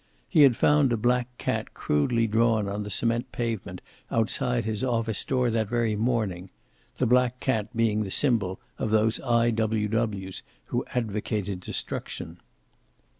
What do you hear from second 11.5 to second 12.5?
destruction.